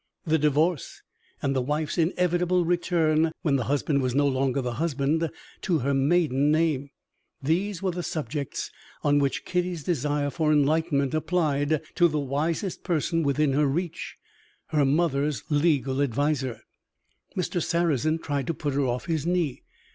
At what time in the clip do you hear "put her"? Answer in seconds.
18.55-18.81